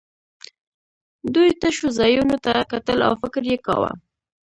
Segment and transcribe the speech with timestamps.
[1.33, 3.91] دوی تشو ځایونو ته کتل او فکر یې کاوه